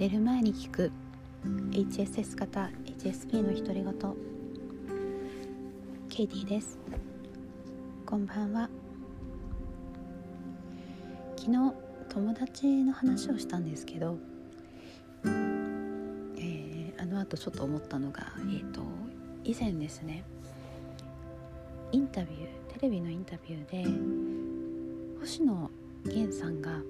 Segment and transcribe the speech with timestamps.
[0.00, 0.90] 寝る前に聞く。
[1.44, 3.94] HSS 型 HSP の独り言。
[6.08, 6.78] ケイティです。
[8.06, 8.70] こんばんは。
[11.36, 11.74] 昨日
[12.08, 14.16] 友達の話をしたんですけど、
[15.26, 18.80] えー、あの後ちょっと思ったのが、えーと、
[19.44, 20.24] 以前ですね
[21.92, 25.70] インタビューテレビのインタビューで星野
[26.06, 26.80] 源さんが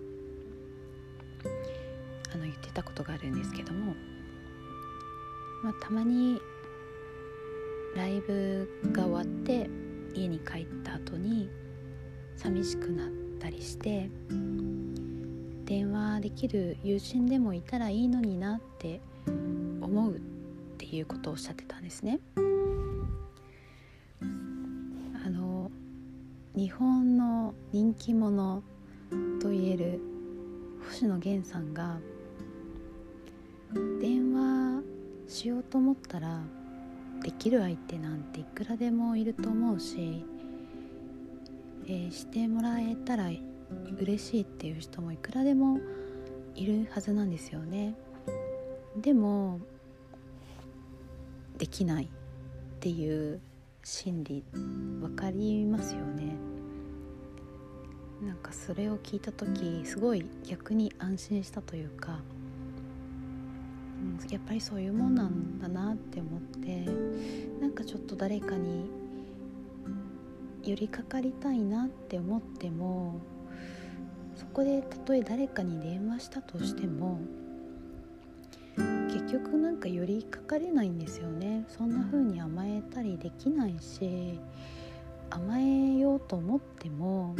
[2.40, 3.94] の言ってたことがあるんですけども、
[5.62, 6.40] まあ、たまに
[7.94, 9.68] ライブが終わって
[10.14, 11.48] 家に帰った後に
[12.36, 14.10] 寂しくなったりして
[15.64, 19.00] 電話できる友人でもいたらいいのになって
[19.80, 20.20] 思うっ
[20.78, 22.18] ていうことをおっしゃってたんですね。
[25.24, 25.70] あの
[26.56, 28.62] 日本の人気者
[29.40, 30.00] といえる
[30.88, 31.98] 星野源さんが
[34.00, 34.82] 電話
[35.28, 36.40] しようと思ったら
[37.22, 40.24] できる相手なんていくらでもいると思うし、
[41.86, 43.30] えー、してもらえたら
[44.00, 45.78] 嬉しいっていう人もいくらでも
[46.54, 47.94] いるはずなんですよね。
[48.96, 49.60] でも
[51.58, 52.08] できないっ
[52.80, 53.40] ていう
[53.84, 56.34] 心理分かりますよね。
[58.22, 62.18] なんかそれを聞いた時すごい逆に安心したというか
[64.30, 66.86] やっぱりそういうもんなんだなって思って
[67.60, 68.88] なんかちょっと誰かに
[70.62, 73.20] 寄りかかりたいなって思っても
[74.36, 77.20] そこでたとえ誰かに電話したとしても
[79.08, 81.64] 結局なんか寄りかかれないんですよね。
[81.68, 84.38] そんな風に甘えたりできないし
[85.30, 87.34] 甘えようと思っても、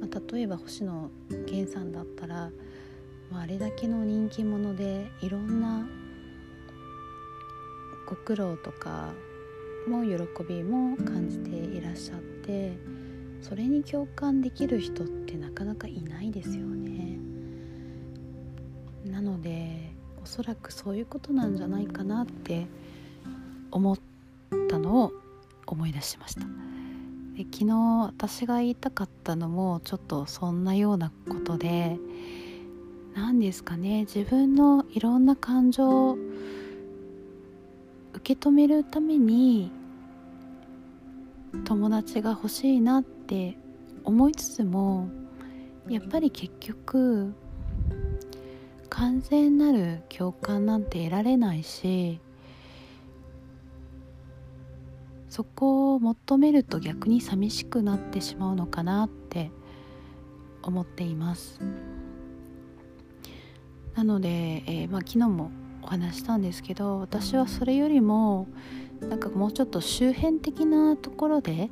[0.00, 2.50] まあ、例えば星野源さんだったら
[3.32, 5.86] まあ、あれだけの人気者でいろんな
[8.06, 9.08] ご苦労とか
[9.88, 12.76] も喜びも感じていらっしゃって
[13.40, 17.18] それに共感できる人ってなかなかいないですよね。
[19.06, 19.92] なので
[20.22, 22.66] おそらくそういうことなんじゃないかなって
[23.70, 23.98] 思っ
[24.68, 25.12] たのを
[25.66, 26.42] 思い出しました。
[27.34, 27.76] で昨日
[28.06, 31.98] 私が言いたかったのもちょっとそんなようなことで
[33.14, 36.18] 何ですかね自分のいろんな感情を
[38.14, 39.70] 受け止めるために
[41.64, 43.56] 友達が欲しいなって
[44.04, 45.08] 思いつつも
[45.88, 47.34] やっぱり結局
[48.88, 52.20] 完全なる共感なんて得られないし
[55.28, 59.50] そこを求めると逆に寂しくなってしまうのかなって
[60.62, 61.58] 思っています。
[63.94, 64.28] なので、
[64.66, 65.50] えー、まあ、昨日も
[65.82, 68.48] お話したんですけど私はそれよりも
[69.00, 71.70] なんかもうちょっと周辺的なところで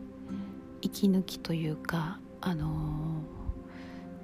[0.82, 3.22] 息抜きというかあの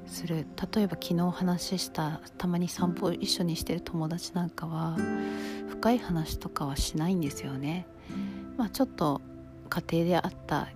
[0.07, 4.97] ー、する例えば昨日お話ししたたまに散歩一緒にしてる友達なんかは
[5.69, 7.87] 深い話とかはしないんですよね。
[8.57, 9.21] まあ、ちょっと
[9.69, 10.69] 家庭であった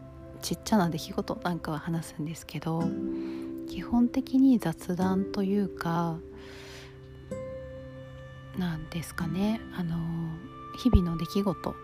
[0.43, 2.83] ちっちゃな出来事なんかは話すんですけど
[3.69, 6.19] 基本的に雑談というか
[8.61, 9.97] なんですかねあの
[10.77, 11.75] 日々の出来事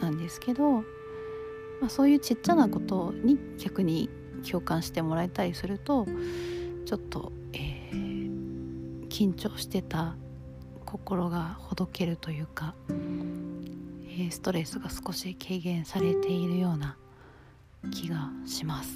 [0.00, 0.82] なんですけど、ま
[1.86, 4.10] あ、そういうちっちゃなことに逆に
[4.48, 6.06] 共感してもらえたりすると
[6.84, 10.14] ちょっと、えー、緊張してた
[10.84, 16.96] 心がほどけるというか、えー、ストレスが少し軽減されているような
[17.90, 18.90] 気がします。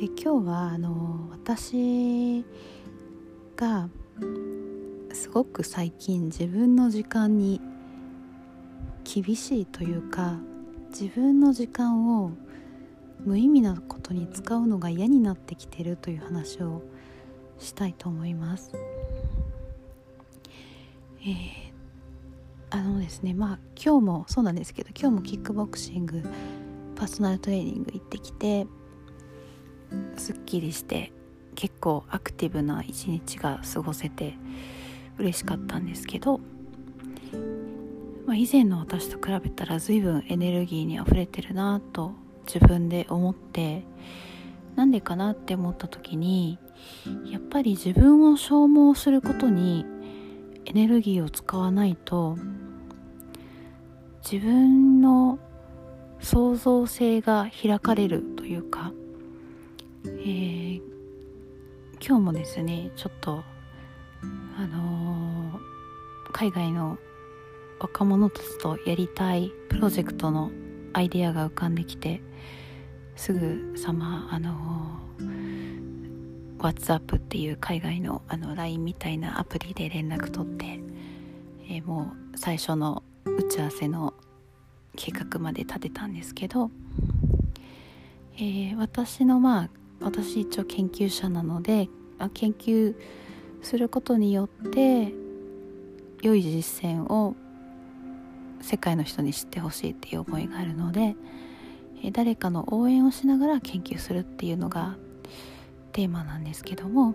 [0.00, 2.42] で今日はあの私
[3.60, 3.90] が
[5.12, 7.60] すごく最近自分の時間に
[9.04, 10.38] 厳しいというか
[10.88, 12.32] 自分の時間を
[13.22, 16.82] 無意味なことに使うのが嫌になってきてるという話を
[17.58, 18.72] したいと思います。
[21.22, 21.34] えー、
[22.70, 26.22] あのですねまあ今日もそうなんですけど今日もキックボクシング
[26.96, 28.66] パーソナルトレーニング行ってきて
[30.16, 31.12] すっきりして
[31.60, 34.32] 結構アクティブな一日が過ごせて
[35.18, 36.40] 嬉しかったんですけど、
[38.24, 42.12] まあ、以前の私と比べたら随分エネルギーにあふれてるなと
[42.46, 43.84] 自分で思って
[44.74, 46.58] なんでかなって思った時に
[47.30, 49.84] やっぱり自分を消耗することに
[50.64, 52.38] エネルギーを使わないと
[54.22, 55.38] 自分の
[56.20, 58.92] 創造性が開かれるというか、
[60.06, 60.59] えー、
[62.10, 63.44] 今日もですねちょっと
[64.58, 66.98] あのー、海外の
[67.78, 70.50] 若者たちとやりたいプロジェクトの
[70.92, 72.20] アイデアが浮かんできて
[73.14, 74.98] すぐさまあの
[76.58, 80.80] WhatsApp っていう海外のあの LINE みたいなアプリで連絡取って、
[81.68, 84.14] えー、もう最初の打ち合わせの
[84.96, 86.72] 計画まで立てたんですけど、
[88.34, 89.70] えー、私のまあ
[90.00, 91.88] 私一応研究者なので
[92.28, 92.94] 研究
[93.62, 95.12] することによって
[96.22, 97.34] 良い実践を
[98.60, 101.16] 世界の人に知ってほしいっていう思いがあるので
[102.12, 104.96] 誰かの応援をしながら研究するっていうのが
[105.92, 107.14] テーマなんですけども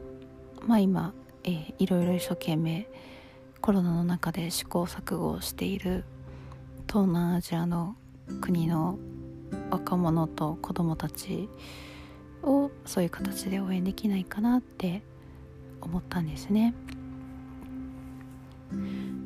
[0.66, 1.14] まあ今、
[1.44, 2.88] えー、いろいろ一生懸命
[3.62, 6.04] コロナの中で試行錯誤をしている
[6.88, 7.96] 東南アジアの
[8.42, 9.00] 国の
[9.72, 11.50] 若者と子どもたち
[12.46, 15.02] をそういう形で応援できないかなって
[15.82, 16.74] 思ったんですね。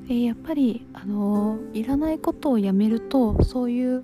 [0.07, 4.03] でやっぱりあのいらないことをやめるとそういう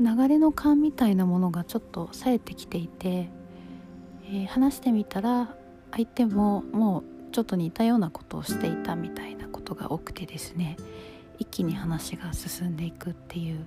[0.00, 3.30] 流れの感みたいなものがちょっと冴えてきていて、
[4.26, 5.54] えー、話してみたら
[5.90, 10.76] 相手ももうちょっと似たようなことをしていたみたいなことが多くてですね
[11.38, 13.64] 一気に話が進んでいくっていう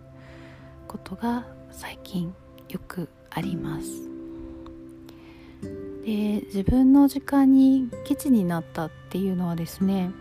[0.88, 2.34] ことが最近
[2.70, 4.15] よくあります。
[6.06, 10.12] で自分の時間に基地になったっていうのはですね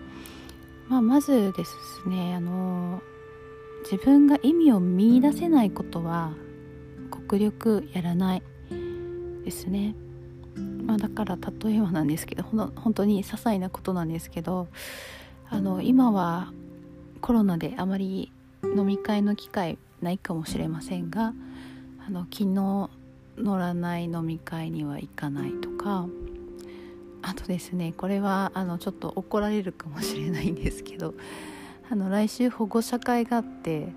[0.89, 3.03] まあ、まずですねあの
[3.91, 6.33] 自分が意味を見いだせないことは
[7.13, 8.43] 極力やらない
[9.45, 9.95] ですね、
[10.85, 14.69] まあ、だから例えばなんですけど本当に些細なことなんですけど
[15.49, 16.53] あの今は
[17.21, 18.33] コロナであまり
[18.63, 21.33] 飲み会の機会ないかもしれませんが
[22.07, 22.91] あの昨日
[23.37, 26.07] 乗らない飲み会には行かないとか。
[27.27, 31.15] あとですねこれはあのちょっと怒られるかもしれないんですけど。
[31.91, 33.89] あの来週保護者会があって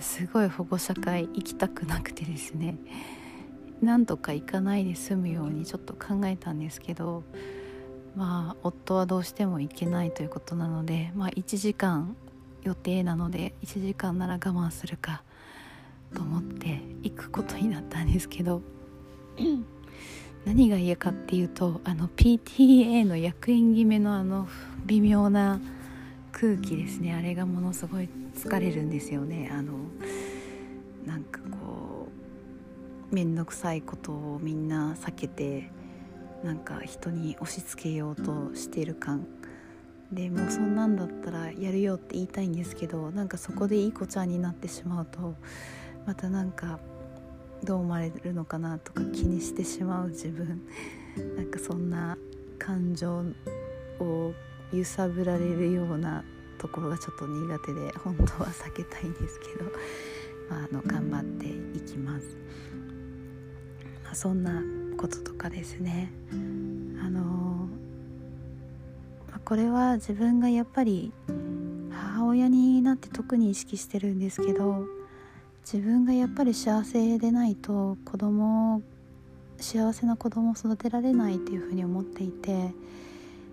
[0.00, 2.76] すごい保護者会行きたくなくてですね。
[3.80, 7.22] なんとか行かないで済むようにちょっと考えたんですけど。
[8.16, 12.16] まあ夫はどうしても行けないということなのでまあ1時間
[12.62, 15.22] 予定なので1時間なら我慢するか。
[16.14, 18.62] と思って行くことになったんですけど
[20.44, 24.48] 何が嫌かっていうとあの PTA の役員決めのあの
[24.86, 25.60] 微妙な
[26.32, 27.14] 空気ですね。
[27.14, 29.50] あれがものすごい疲れるんですよね。
[29.50, 29.72] あの
[31.04, 32.08] なんかこ
[33.10, 35.70] う面倒くさいことをみんな避けて
[36.44, 39.26] なんか人に押し付けようとしてる感。
[40.12, 45.34] でもうそんなんだったらやるよって言いたいんですけどなんかそこでいい子ちゃんになってしまうと
[46.06, 46.78] またなんか
[47.64, 50.62] どう思われるのかなとか気にしてしまう自分。
[51.36, 52.16] なんかそんな
[52.58, 53.24] 感情
[53.98, 54.32] を
[54.72, 56.22] 揺さぶられるような
[56.58, 59.64] ところがちょっと苦手で本当は避けたいんですけど、
[60.48, 62.36] まあ、あの頑張っていきます、
[64.04, 64.62] まあ、そんな
[64.96, 66.12] こととかですね。
[67.00, 67.68] あの、
[69.30, 71.12] まあ、これは自分がやっぱり
[71.90, 74.86] 母親になって特に意識してるんですけど
[75.66, 78.82] 自分がやっぱり幸せでないと子供
[79.58, 82.72] 幸せな子供を育てられないっていうふうに思っていて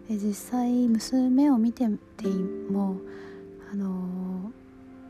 [0.07, 2.27] で実際娘を見てて
[2.69, 2.97] も
[3.71, 4.51] あの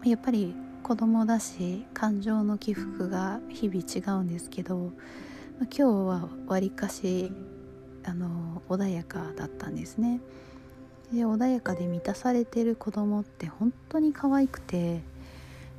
[0.06, 4.92] やっぱり子供だし感情の起伏が日々違うんですけど、
[5.60, 7.32] 今日はわりかし
[8.04, 10.20] あの穏やかだったんですね。
[11.14, 15.02] で穏やかで満たされてる子供って本当に可愛くて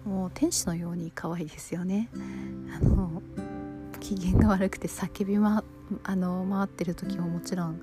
[0.04, 2.11] もう天使のように可愛いですよね
[2.80, 3.23] あの
[4.00, 5.64] 機嫌が悪くて叫び、ま、
[6.02, 7.80] あの回ってる時ももちろん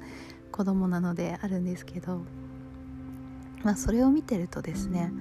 [0.51, 2.21] 子供なのであるんですけど、
[3.63, 5.11] まあ、それを見てるとですね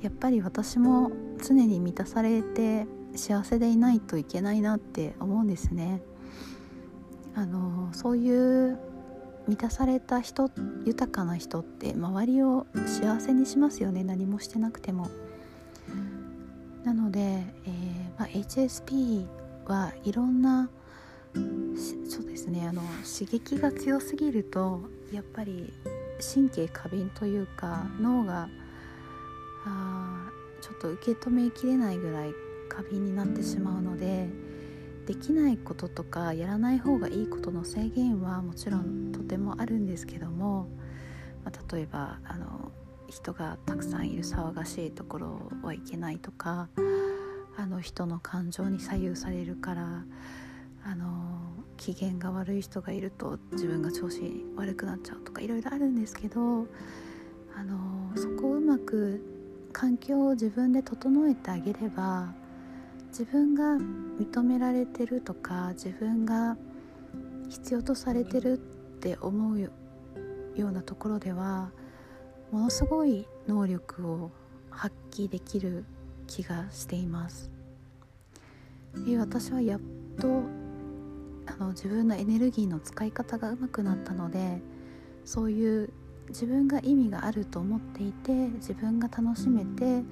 [0.00, 6.02] やっぱり私も常に満たされて幸せでいないといけないなって思うんですね。
[7.34, 8.78] あのそういう
[9.48, 10.50] 満たされた人
[10.84, 15.08] 豊かな人って周りを幸せにしますよね何もしてなくても。
[16.92, 19.26] なので、えーまあ、HSP
[19.64, 20.68] はいろんな
[21.34, 25.72] そうですねあの刺激が強すぎるとやっぱり
[26.34, 28.50] 神経過敏というか脳が
[29.64, 30.30] あ
[30.60, 32.34] ちょっと受け止めきれないぐらい
[32.68, 34.28] 過敏になってしまうので
[35.06, 40.68] できないこととかやらない方がいいことの制限はもちろんとてもあるんですけども、
[41.42, 42.70] まあ、例えばあの
[43.12, 46.68] 人がたくさんいる騒がしいところはいけないとか
[47.58, 50.04] あの人の感情に左右されるから
[50.82, 51.06] あの
[51.76, 54.22] 機嫌が悪い人がいると自分が調子
[54.56, 56.66] 悪くなっちゃうとかいろいろあるんですけど
[57.54, 59.20] あのそこをうまく
[59.74, 62.32] 環境を自分で整えてあげれば
[63.08, 63.76] 自分が
[64.18, 66.56] 認められてるとか自分が
[67.50, 68.56] 必要とされてるっ
[69.00, 69.70] て思うよ
[70.56, 71.70] うなところでは
[72.52, 74.30] ものすごい能力を
[74.70, 75.84] 発揮できる
[76.26, 77.50] 気がしています
[79.06, 79.80] で私はやっ
[80.20, 80.42] と
[81.46, 84.60] あの自分のエネルギーの使い方がうまくなったので
[85.24, 85.92] そういう
[86.28, 90.02] 自分が意味があると思っていて自分が楽しめて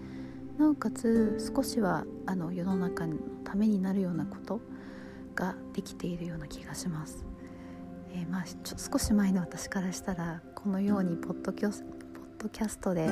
[0.59, 4.61] なおかつ少しはあの世の中のためになるようなこと
[5.35, 7.25] ができているような気がします。
[8.13, 11.85] えー、まあ、ちょ少し前の私からしたらこのようにポッドキャス
[12.43, 13.07] ドキャストで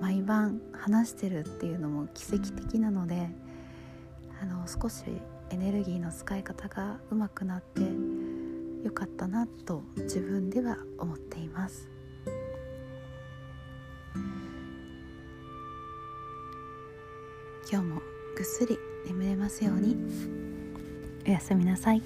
[0.00, 3.28] 毎晩話してるっていうのも奇跡的なので
[4.42, 5.04] あの少し
[5.50, 7.82] エネルギーの使い方がうまくなって
[8.84, 11.88] よかったなと自分では思っています。
[17.70, 18.02] 今日も
[18.36, 18.76] ぐっすり
[19.06, 19.96] 眠れますように
[21.24, 22.02] おやすみなさい。